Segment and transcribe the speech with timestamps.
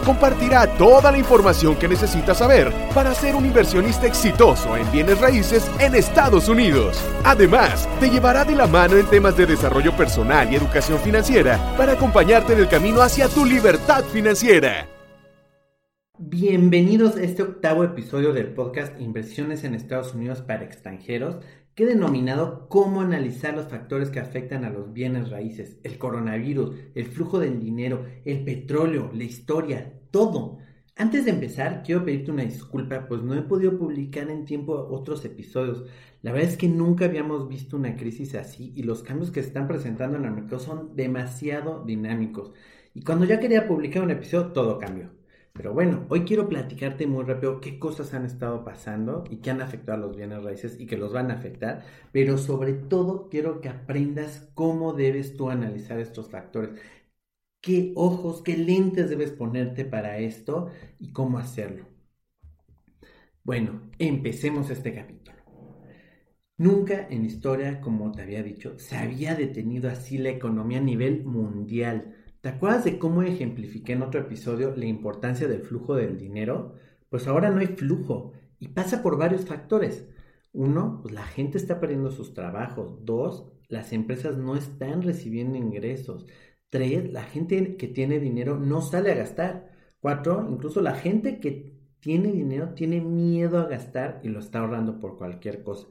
[0.00, 5.70] compartirá toda la información que necesitas saber para ser un inversionista exitoso en bienes raíces
[5.78, 6.98] en Estados Unidos.
[7.24, 11.92] Además, te llevará de la mano en temas de desarrollo personal y educación financiera para
[11.92, 14.88] acompañarte en el camino hacia tu libertad financiera.
[16.20, 21.36] Bienvenidos a este octavo episodio del podcast Inversiones en Estados Unidos para extranjeros,
[21.78, 26.74] que he denominado cómo analizar los factores que afectan a los bienes raíces, el coronavirus,
[26.96, 30.58] el flujo del dinero, el petróleo, la historia, todo.
[30.96, 35.24] Antes de empezar, quiero pedirte una disculpa, pues no he podido publicar en tiempo otros
[35.24, 35.84] episodios.
[36.22, 39.46] La verdad es que nunca habíamos visto una crisis así y los cambios que se
[39.46, 42.50] están presentando en el mercado son demasiado dinámicos.
[42.92, 45.17] Y cuando ya quería publicar un episodio, todo cambió.
[45.52, 49.60] Pero bueno, hoy quiero platicarte muy rápido qué cosas han estado pasando y qué han
[49.60, 51.84] afectado a los bienes raíces y que los van a afectar.
[52.12, 56.80] Pero sobre todo quiero que aprendas cómo debes tú analizar estos factores
[57.60, 61.86] qué ojos, qué lentes debes ponerte para esto y cómo hacerlo.
[63.42, 65.38] Bueno, empecemos este capítulo.
[66.58, 71.24] Nunca en historia, como te había dicho, se había detenido así la economía a nivel
[71.24, 72.16] mundial.
[72.40, 76.74] ¿Te acuerdas de cómo ejemplifiqué en otro episodio la importancia del flujo del dinero?
[77.08, 80.06] Pues ahora no hay flujo y pasa por varios factores.
[80.52, 83.04] Uno, pues la gente está perdiendo sus trabajos.
[83.04, 86.26] Dos, las empresas no están recibiendo ingresos.
[86.70, 89.72] Tres, la gente que tiene dinero no sale a gastar.
[90.00, 95.00] Cuatro, incluso la gente que tiene dinero tiene miedo a gastar y lo está ahorrando
[95.00, 95.88] por cualquier cosa.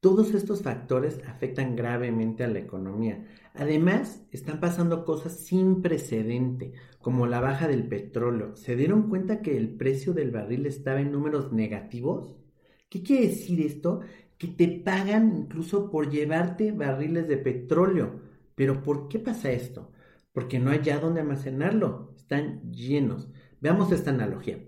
[0.00, 3.26] Todos estos factores afectan gravemente a la economía.
[3.54, 8.56] Además, están pasando cosas sin precedente, como la baja del petróleo.
[8.56, 12.36] ¿Se dieron cuenta que el precio del barril estaba en números negativos?
[12.88, 14.00] ¿Qué quiere decir esto?
[14.38, 18.20] Que te pagan incluso por llevarte barriles de petróleo.
[18.54, 19.92] Pero ¿por qué pasa esto?
[20.32, 23.28] porque no hay ya dónde almacenarlo, están llenos.
[23.60, 24.58] Veamos esta analogía.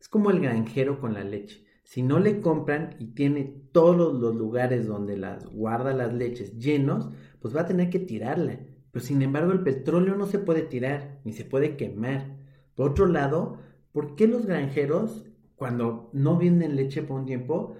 [0.00, 1.61] Es como el granjero con la leche.
[1.82, 7.10] Si no le compran y tiene todos los lugares donde las guarda las leches llenos,
[7.40, 8.60] pues va a tener que tirarla.
[8.90, 12.36] Pero sin embargo el petróleo no se puede tirar ni se puede quemar.
[12.74, 13.58] Por otro lado,
[13.92, 15.24] ¿por qué los granjeros
[15.62, 17.76] cuando no venden leche por un tiempo,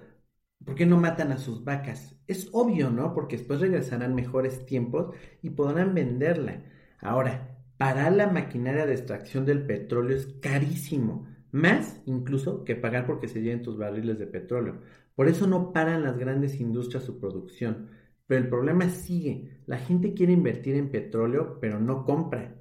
[0.63, 2.15] ¿por qué no matan a sus vacas?
[2.27, 3.13] Es obvio, ¿no?
[3.13, 6.63] Porque después regresarán mejores tiempos y podrán venderla.
[7.01, 13.27] Ahora, parar la maquinaria de extracción del petróleo es carísimo, más incluso que pagar porque
[13.29, 14.81] se lleven tus barriles de petróleo.
[15.15, 17.89] Por eso no paran las grandes industrias su producción.
[18.27, 19.61] Pero el problema sigue.
[19.67, 22.55] La gente quiere invertir en petróleo, pero no compra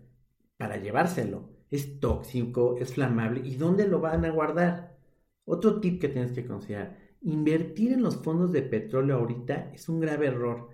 [0.56, 1.48] para llevárselo.
[1.70, 3.40] Es tóxico, es flamable.
[3.46, 4.98] ¿Y dónde lo van a guardar?
[5.44, 6.98] Otro tip que tienes que considerar.
[7.22, 10.68] Invertir en los fondos de petróleo ahorita es un grave error.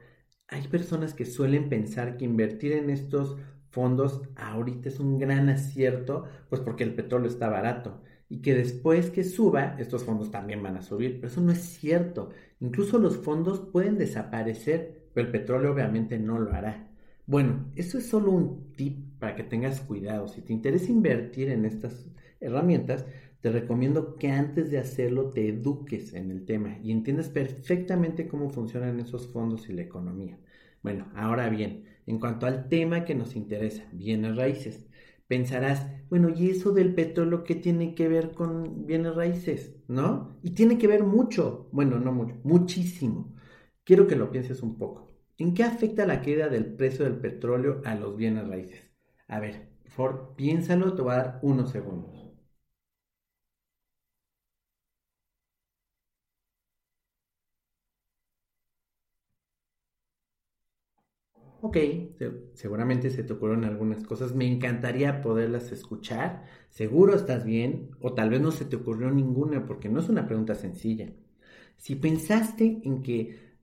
[0.49, 3.37] Hay personas que suelen pensar que invertir en estos
[3.71, 9.11] fondos ahorita es un gran acierto, pues porque el petróleo está barato y que después
[9.11, 12.31] que suba, estos fondos también van a subir, pero eso no es cierto.
[12.61, 16.91] Incluso los fondos pueden desaparecer, pero el petróleo obviamente no lo hará.
[17.27, 20.29] Bueno, eso es solo un tip para que tengas cuidado.
[20.29, 22.07] Si te interesa invertir en estas
[22.41, 23.07] herramientas,
[23.41, 28.51] te recomiendo que antes de hacerlo te eduques en el tema y entiendas perfectamente cómo
[28.51, 30.39] funcionan esos fondos y la economía.
[30.83, 34.87] Bueno, ahora bien, en cuanto al tema que nos interesa, bienes raíces,
[35.27, 39.77] pensarás, bueno, ¿y eso del petróleo qué tiene que ver con bienes raíces?
[39.89, 40.39] ¿No?
[40.43, 43.35] Y tiene que ver mucho, bueno, no mucho, muchísimo.
[43.85, 45.13] Quiero que lo pienses un poco.
[45.37, 48.91] ¿En qué afecta la caída del precio del petróleo a los bienes raíces?
[49.29, 52.18] A ver, por favor, piénsalo, te voy a dar unos segundos.
[61.61, 61.77] Ok,
[62.55, 68.31] seguramente se te ocurrieron algunas cosas, me encantaría poderlas escuchar, seguro estás bien, o tal
[68.31, 71.11] vez no se te ocurrió ninguna, porque no es una pregunta sencilla.
[71.77, 73.57] Si pensaste en que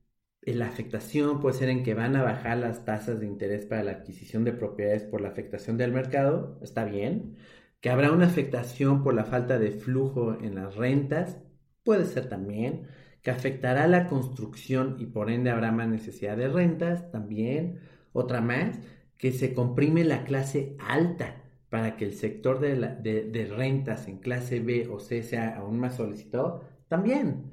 [0.44, 3.92] la afectación puede ser en que van a bajar las tasas de interés para la
[3.92, 7.38] adquisición de propiedades por la afectación del mercado, está bien.
[7.81, 11.38] Que habrá una afectación por la falta de flujo en las rentas,
[11.83, 12.88] puede ser también
[13.25, 17.80] que afectará la construcción y por ende habrá más necesidad de rentas también.
[18.13, 18.77] Otra más,
[19.18, 21.42] que se comprime la clase alta
[21.72, 25.95] para que el sector de, de, rentas en clase B o C sea aún más
[25.95, 27.45] solicitado también.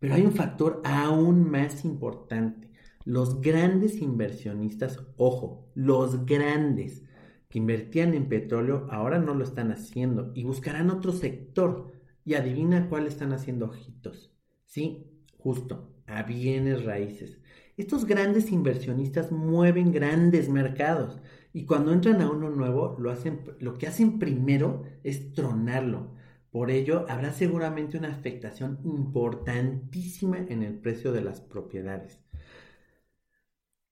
[0.00, 2.68] Pero hay un factor aún más importante.
[3.04, 7.04] Los grandes inversionistas, ojo, los grandes,
[7.48, 11.92] que invertían en petróleo ahora no lo están haciendo y buscarán otro sector.
[12.24, 14.32] Y adivina cuál están haciendo ojitos.
[14.66, 15.09] Sí,
[15.42, 17.38] justo, a bienes raíces.
[17.76, 21.18] Estos grandes inversionistas mueven grandes mercados
[21.52, 26.14] y cuando entran a uno nuevo lo, hacen, lo que hacen primero es tronarlo.
[26.50, 32.20] Por ello, habrá seguramente una afectación importantísima en el precio de las propiedades.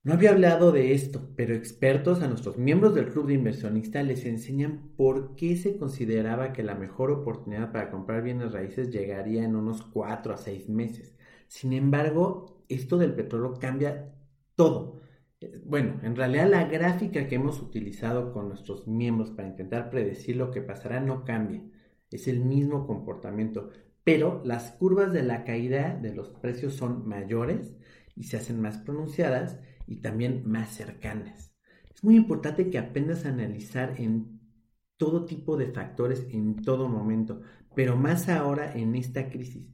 [0.04, 4.24] No había hablado de esto, pero expertos a nuestros miembros del club de inversionistas les
[4.24, 9.54] enseñan por qué se consideraba que la mejor oportunidad para comprar bienes raíces llegaría en
[9.54, 11.17] unos 4 a 6 meses.
[11.48, 14.14] Sin embargo, esto del petróleo cambia
[14.54, 15.00] todo.
[15.64, 20.50] Bueno, en realidad la gráfica que hemos utilizado con nuestros miembros para intentar predecir lo
[20.50, 21.62] que pasará no cambia.
[22.10, 23.70] Es el mismo comportamiento,
[24.04, 27.74] pero las curvas de la caída de los precios son mayores
[28.16, 31.54] y se hacen más pronunciadas y también más cercanas.
[31.94, 34.40] Es muy importante que aprendas a analizar en
[34.96, 37.42] todo tipo de factores en todo momento,
[37.74, 39.68] pero más ahora en esta crisis.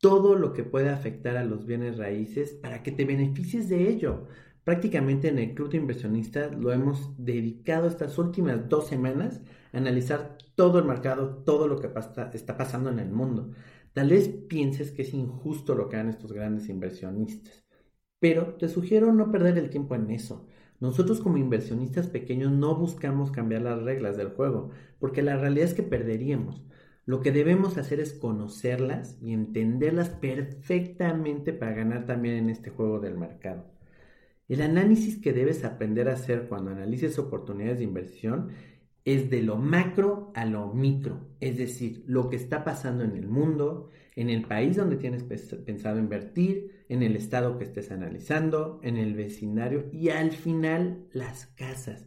[0.00, 4.26] Todo lo que puede afectar a los bienes raíces para que te beneficies de ello.
[4.64, 9.40] Prácticamente en el Club de Inversionistas lo hemos dedicado estas últimas dos semanas
[9.72, 11.90] a analizar todo el mercado, todo lo que
[12.34, 13.52] está pasando en el mundo.
[13.92, 17.64] Tal vez pienses que es injusto lo que hagan estos grandes inversionistas.
[18.20, 20.46] Pero te sugiero no perder el tiempo en eso.
[20.80, 25.74] Nosotros como inversionistas pequeños no buscamos cambiar las reglas del juego, porque la realidad es
[25.74, 26.64] que perderíamos.
[27.08, 33.00] Lo que debemos hacer es conocerlas y entenderlas perfectamente para ganar también en este juego
[33.00, 33.64] del mercado.
[34.46, 38.50] El análisis que debes aprender a hacer cuando analices oportunidades de inversión
[39.06, 43.26] es de lo macro a lo micro, es decir, lo que está pasando en el
[43.26, 48.98] mundo, en el país donde tienes pensado invertir, en el estado que estés analizando, en
[48.98, 52.04] el vecindario y al final las casas.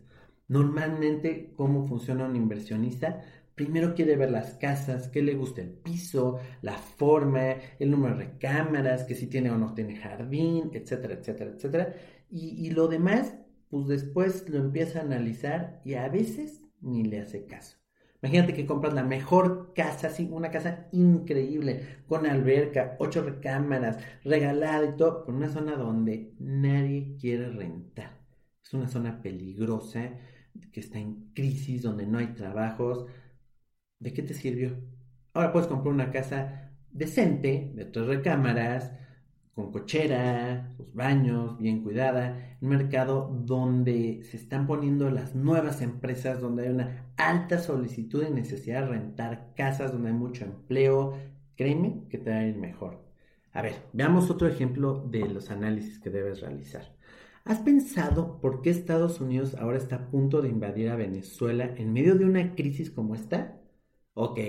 [0.47, 3.23] Normalmente, ¿cómo funciona un inversionista?
[3.61, 8.39] Primero quiere ver las casas, qué le gusta el piso, la forma, el número de
[8.39, 11.93] cámaras, que si tiene o no tiene jardín, etcétera, etcétera, etcétera.
[12.31, 13.35] Y, lo demás,
[13.69, 17.77] pues después lo empieza a analizar y a veces ni le hace caso.
[18.23, 24.85] Imagínate que compras la mejor casa, sí, una casa increíble, con alberca, ocho recámaras, regalada
[24.85, 28.17] y todo, por una zona donde nadie quiere rentar.
[28.63, 30.17] Es una zona peligrosa,
[30.71, 33.05] que está en crisis, donde no hay trabajos.
[34.01, 34.71] ¿De qué te sirvió?
[35.33, 38.91] Ahora puedes comprar una casa decente, de tres recámaras,
[39.53, 46.41] con cochera, sus baños, bien cuidada, un mercado donde se están poniendo las nuevas empresas,
[46.41, 51.15] donde hay una alta solicitud y necesidad de rentar casas, donde hay mucho empleo,
[51.55, 53.05] créeme que te va a ir mejor.
[53.53, 56.95] A ver, veamos otro ejemplo de los análisis que debes realizar.
[57.45, 61.93] ¿Has pensado por qué Estados Unidos ahora está a punto de invadir a Venezuela en
[61.93, 63.60] medio de una crisis como esta?
[64.13, 64.39] Ok,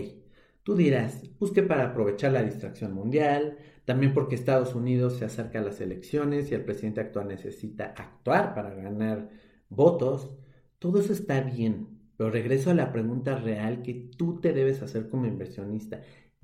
[0.62, 5.62] tú dirás, busque para aprovechar la distracción mundial, también porque Estados Unidos se acerca a
[5.62, 9.30] las elecciones y el presidente actual necesita actuar para ganar
[9.68, 10.36] votos.
[10.78, 15.08] Todo eso está bien, pero regreso a la pregunta real que tú te debes hacer
[15.08, 16.02] como inversionista.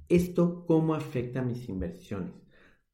[0.09, 2.33] ¿Esto cómo afecta a mis inversiones?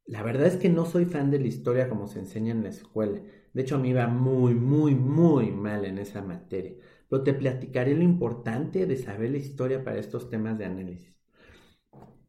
[0.07, 2.69] La verdad es que no soy fan de la historia como se enseña en la
[2.71, 3.21] escuela.
[3.53, 6.75] De hecho, a mí va muy, muy, muy mal en esa materia.
[7.09, 11.15] Pero te platicaré lo importante de saber la historia para estos temas de análisis.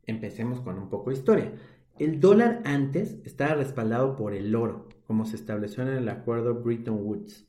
[0.06, 1.54] Empecemos con un poco de historia.
[1.98, 7.00] El dólar antes estaba respaldado por el oro, como se estableció en el acuerdo Bretton
[7.02, 7.48] Woods.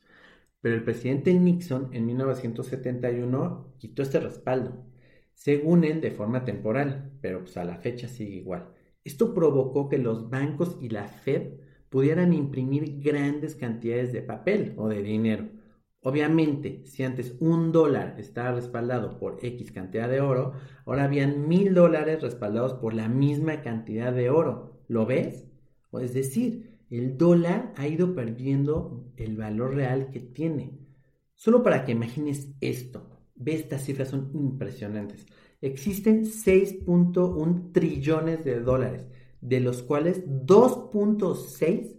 [0.61, 4.85] Pero el presidente Nixon en 1971 quitó este respaldo,
[5.35, 8.69] según él de forma temporal, pero pues a la fecha sigue igual.
[9.05, 14.89] Esto provocó que los bancos y la Fed pudieran imprimir grandes cantidades de papel o
[14.89, 15.49] de dinero,
[16.07, 20.53] Obviamente, si antes un dólar estaba respaldado por X cantidad de oro,
[20.85, 24.85] ahora habían mil dólares respaldados por la misma cantidad de oro.
[24.87, 25.49] ¿Lo ves?
[25.91, 30.79] O es decir, el dólar ha ido perdiendo el valor real que tiene.
[31.35, 35.27] Solo para que imagines esto, ve estas cifras son impresionantes.
[35.61, 39.09] Existen 6.1 trillones de dólares,
[39.41, 41.96] de los cuales 2.6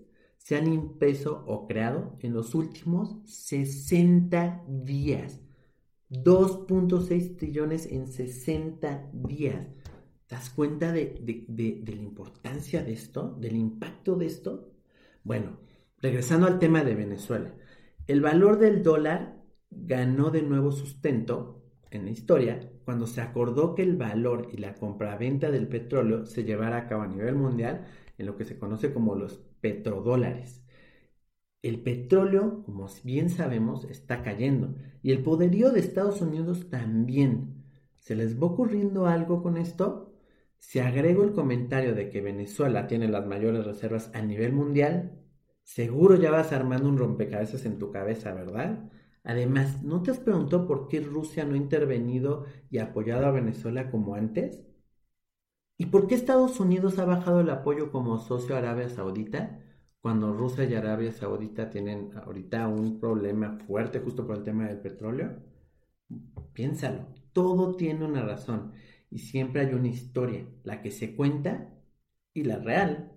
[0.47, 5.41] se han impreso o creado en los últimos 60 días.
[6.09, 9.67] 2.6 trillones en 60 días.
[10.25, 13.35] ¿Te das cuenta de, de, la importancia de esto?
[13.41, 14.71] ¿Del impacto de esto?
[15.25, 15.59] Bueno,
[15.97, 17.53] regresando al tema de Venezuela.
[18.07, 23.83] El valor del dólar ganó de nuevo sustento en la historia cuando se acordó que
[23.83, 27.85] el valor y la compraventa del petróleo se llevara a cabo a nivel mundial
[28.17, 30.63] en lo que se conoce como los petrodólares.
[31.61, 37.63] El petróleo, como bien sabemos, está cayendo y el poderío de Estados Unidos también.
[37.95, 40.13] ¿Se les va ocurriendo algo con esto?
[40.59, 45.19] Si agrego el comentario de que Venezuela tiene las mayores reservas a nivel mundial,
[45.63, 48.89] seguro ya vas armando un rompecabezas en tu cabeza, ¿verdad?
[49.27, 53.91] Además, ¿no te has preguntado por qué Rusia no ha intervenido y apoyado a Venezuela
[53.91, 54.63] como antes?
[55.77, 59.59] ¿Y por qué Estados Unidos ha bajado el apoyo como socio a Arabia Saudita
[59.99, 64.79] cuando Rusia y Arabia Saudita tienen ahorita un problema fuerte justo por el tema del
[64.79, 65.35] petróleo?
[66.53, 68.71] Piénsalo, todo tiene una razón
[69.09, 71.69] y siempre hay una historia, la que se cuenta
[72.33, 73.11] y la real.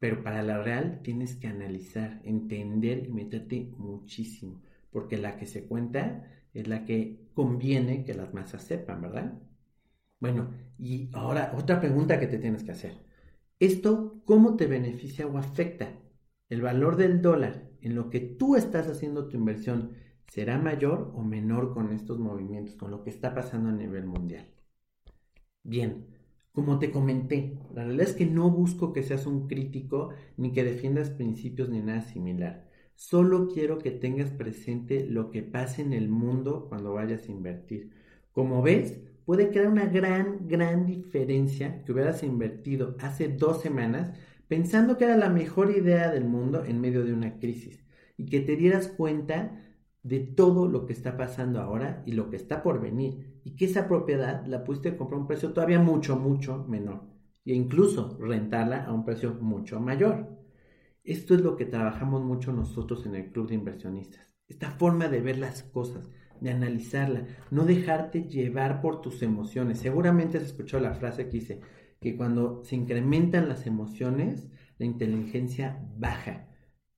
[0.00, 4.62] Pero para la real tienes que analizar, entender y meterte muchísimo
[4.96, 6.24] porque la que se cuenta
[6.54, 9.38] es la que conviene que las masas sepan, ¿verdad?
[10.20, 12.94] Bueno, y ahora otra pregunta que te tienes que hacer.
[13.60, 15.90] ¿Esto cómo te beneficia o afecta?
[16.48, 19.92] ¿El valor del dólar en lo que tú estás haciendo tu inversión
[20.28, 24.46] será mayor o menor con estos movimientos, con lo que está pasando a nivel mundial?
[25.62, 26.06] Bien,
[26.52, 30.64] como te comenté, la realidad es que no busco que seas un crítico ni que
[30.64, 32.65] defiendas principios ni nada similar.
[32.96, 37.90] Solo quiero que tengas presente lo que pasa en el mundo cuando vayas a invertir.
[38.32, 44.12] Como ves, puede crear una gran, gran diferencia que hubieras invertido hace dos semanas
[44.48, 47.84] pensando que era la mejor idea del mundo en medio de una crisis
[48.16, 49.62] y que te dieras cuenta
[50.02, 53.66] de todo lo que está pasando ahora y lo que está por venir y que
[53.66, 57.02] esa propiedad la pudiste comprar a un precio todavía mucho, mucho menor
[57.44, 60.45] e incluso rentarla a un precio mucho mayor.
[61.06, 64.34] Esto es lo que trabajamos mucho nosotros en el Club de Inversionistas.
[64.48, 66.10] Esta forma de ver las cosas,
[66.40, 69.78] de analizarla, no dejarte llevar por tus emociones.
[69.78, 71.60] Seguramente has escuchado la frase que dice
[72.00, 74.48] que cuando se incrementan las emociones,
[74.78, 76.48] la inteligencia baja.